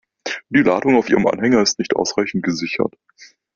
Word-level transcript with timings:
Die 0.49 0.63
Ladung 0.63 0.95
auf 0.95 1.09
Ihrem 1.11 1.27
Anhänger 1.27 1.61
ist 1.61 1.77
nicht 1.77 1.95
ausreichend 1.95 2.41
gesichert. 2.41 2.95